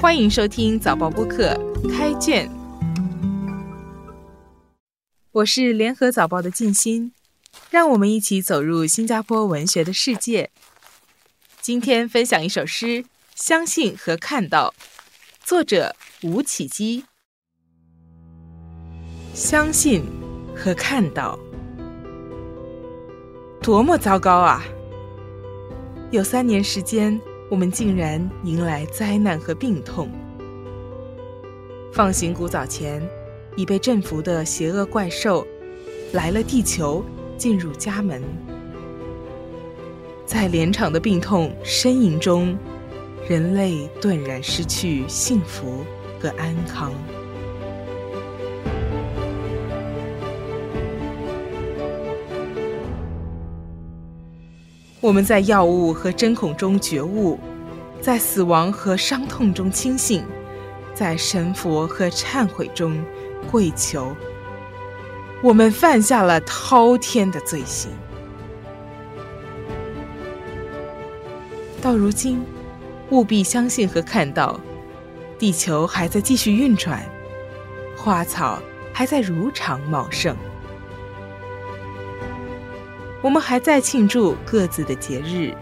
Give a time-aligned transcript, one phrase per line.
[0.00, 1.54] 欢迎收听早报播客
[1.92, 2.50] 开卷，
[5.30, 7.12] 我是联合早报的静心，
[7.68, 10.50] 让我们一起走入新加坡文学的世界。
[11.60, 12.86] 今天分享一首诗
[13.34, 14.72] 《相信和看到》，
[15.44, 17.04] 作者吴启基。
[19.34, 20.02] 相信
[20.56, 21.38] 和看到，
[23.60, 24.64] 多么糟糕啊！
[26.10, 27.20] 有三年时间，
[27.50, 30.08] 我们竟然迎来灾难和病痛。
[31.92, 33.02] 放行古早前，
[33.56, 35.44] 已被征服的邪恶怪兽
[36.12, 37.04] 来了地球，
[37.36, 38.22] 进入家门。
[40.24, 42.56] 在连场的病痛呻吟中，
[43.28, 45.84] 人类顿然失去幸福
[46.20, 46.92] 和安康。
[55.00, 57.40] 我们在药物和针孔中觉悟，
[58.02, 60.22] 在死亡和伤痛中清醒，
[60.94, 63.02] 在神佛和忏悔中
[63.50, 64.14] 跪求。
[65.42, 67.90] 我们犯下了滔天的罪行。
[71.80, 72.44] 到如今，
[73.08, 74.60] 务必相信和看到，
[75.38, 77.02] 地球还在继续运转，
[77.96, 78.60] 花草
[78.92, 80.36] 还在如常茂盛。
[83.22, 85.52] 我们还在庆祝各自的节日，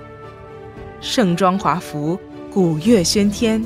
[1.01, 2.19] 盛装华服，
[2.53, 3.64] 鼓乐喧天，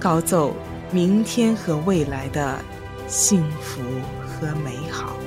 [0.00, 0.54] 高奏
[0.90, 2.58] 明天和未来的
[3.06, 3.80] 幸福
[4.26, 5.19] 和美好。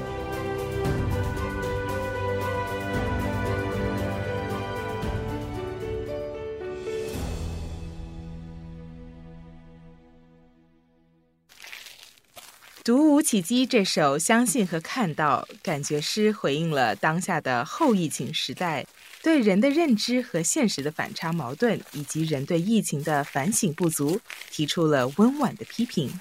[12.84, 18.86] 读吴启基这首《相信和看到》，感觉诗回应了当下的后疫情时代
[19.22, 24.20] 对人的认知和现实的反差矛盾，以及人对疫情的反省不足，
[24.52, 26.20] 提出了温婉的批评。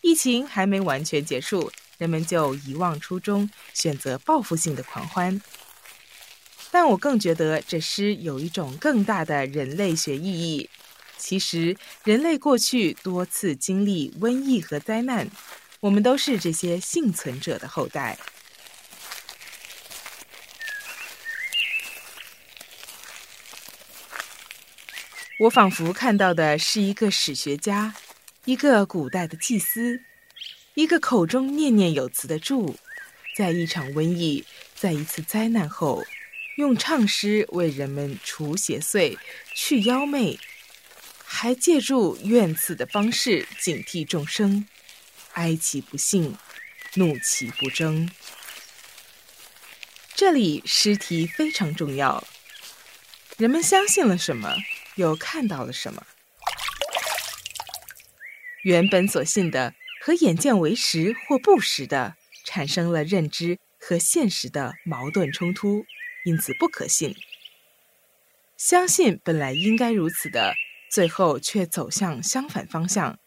[0.00, 5.42] 疫情还没完全结束，人们就遗忘初衷，选择报复性的狂欢。
[6.70, 10.70] 但我更觉得这诗有一种更大的人类学意义。
[11.18, 15.28] 其实，人类过去多次经历瘟疫和灾难。
[15.80, 18.18] 我们都是这些幸存者的后代。
[25.38, 27.94] 我仿佛看到的是一个史学家，
[28.44, 30.02] 一个古代的祭司，
[30.74, 32.76] 一个口中念念有词的祝，
[33.34, 36.04] 在一场瘟疫、在一次灾难后，
[36.58, 39.16] 用唱诗为人们除邪祟、
[39.54, 40.38] 去妖魅，
[41.24, 44.66] 还借助怨赐的方式警惕众生。
[45.32, 46.36] 哀其不幸，
[46.94, 48.10] 怒其不争。
[50.14, 52.24] 这里诗题非常重要。
[53.38, 54.54] 人们相信了什么，
[54.96, 56.06] 又看到了什么？
[58.62, 65.86] 原本所信的和眼见为实或不实的，产生了认知和现实的矛盾冲突，
[66.24, 67.16] 因此不可信。
[68.58, 70.54] 相信本来应该如此的，
[70.90, 73.18] 最后却走向相反方向。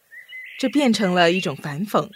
[0.59, 2.09] 这变成了一种反讽。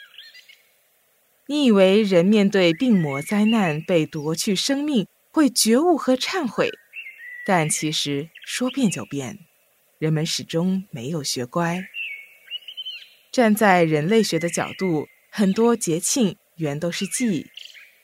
[1.48, 6.70] 你以为人面对病魔灾难被夺去生命会觉悟和忏悔，
[7.46, 9.40] 但其实说变就变，
[9.98, 11.84] 人们始终没有学乖。
[13.32, 17.46] 站在人类学的角度，很多节庆原都是祭，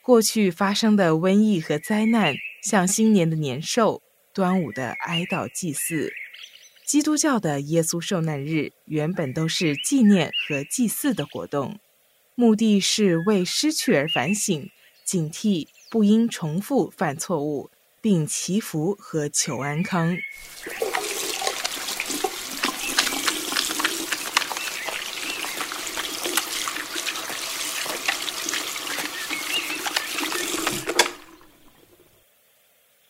[0.01, 4.01] 过去发生的瘟疫和灾难，像新年的年兽、
[4.33, 6.13] 端午的哀悼祭祀。
[6.85, 11.79] 基督教的耶稣受难日原本都是纪念和祭祀的活动，
[12.35, 14.69] 目的是为失去而反省、
[15.03, 20.17] 警惕，不应重复犯错误，并祈福和求安康。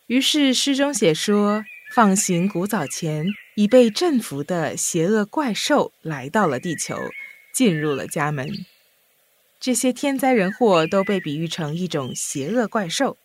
[0.07, 6.97] 于是诗中写说：“放行古早前。”已被征服的邪恶怪兽来到了地球，
[7.53, 8.65] 进入了家门。
[9.59, 13.17] 这些天灾人祸都被比喻成一种邪恶怪兽。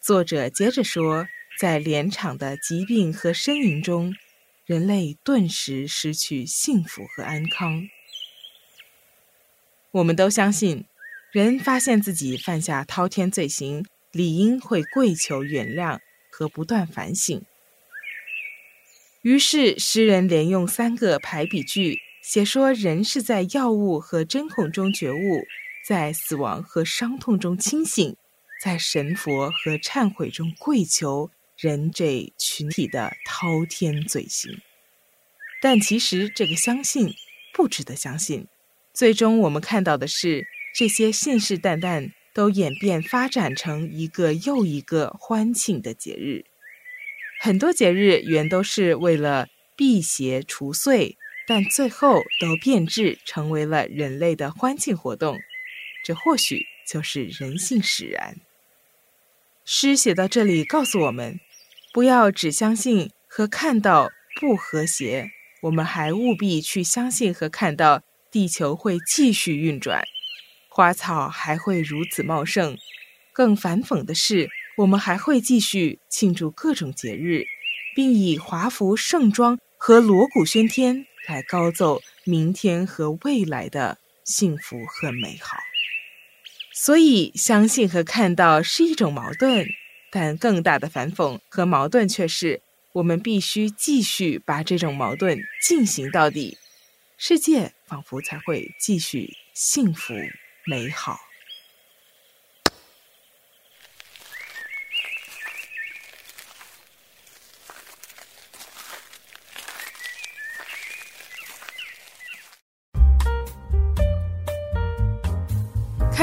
[0.00, 1.26] 作者接着说，
[1.58, 4.14] 在连场的疾病和呻吟中，
[4.66, 7.88] 人类顿时失去幸福和安康。
[9.92, 10.84] 我们都相信，
[11.32, 15.98] 人发现自己犯下滔天罪行，理应会跪求原谅
[16.30, 17.42] 和不断反省。
[19.24, 25.46] 于是，诗人连用三个排比句，写说人是在药物和针孔中觉悟，
[25.88, 28.14] 在死亡和伤痛中清醒，
[28.62, 34.60] 在神佛和忏悔中跪求人这群体的滔天罪行。
[35.62, 37.14] 但其实这个相信
[37.54, 38.46] 不值得相信。
[38.92, 46.44] 最终我们看到的是，这些信誓旦旦都演变发展成一个又一个欢庆的节日。
[47.44, 55.36] 很多节日原都是为了辟邪除祟，但最后都变质成为了人类的欢庆活动。
[56.02, 58.36] 这或许就是人性使然。
[59.66, 61.38] 诗写到这里，告诉我们，
[61.92, 64.08] 不要只相信和看到
[64.40, 65.28] 不和谐，
[65.60, 70.02] 我们还务必去相信和看到地球会继续运转，
[70.70, 72.78] 花草还会如此茂盛。
[73.34, 77.44] 更反讽的是，我们还会继续庆祝各种节日，
[77.94, 85.58] 并以华服盛装和锣鼓喧天来高奏明天和未来的幸福和美好。
[86.72, 89.64] 所以，相信和看到是一种矛盾，
[90.10, 92.60] 但更大的反讽和矛盾却是，
[92.94, 96.58] 我们必须继续把这种矛盾进行到底，
[97.16, 100.14] 世界仿佛才会继续幸福
[100.66, 101.20] 美好。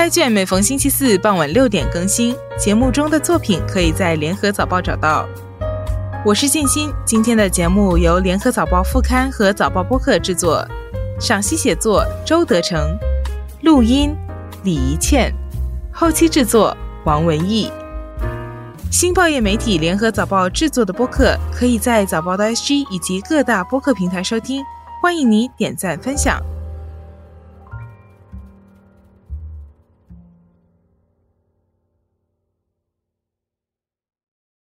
[0.01, 5.29] 开卷每逢星期四傍晚六点更新，节目中的作品可以在联合早报找到。
[6.25, 10.67] 我是静心，今天的节目由联合早报副刊和早报播客制作，
[11.19, 12.97] 赏析写作周德成，
[13.61, 14.11] 录音
[14.63, 15.31] 李怡倩，
[15.93, 16.75] 后期制作
[17.05, 17.71] 王文义。
[18.91, 24.63] 新报业媒体联合早报制作的播客，可以在早报的 SG 以及各大播客平台收听，
[24.99, 26.41] 欢迎你点赞分享。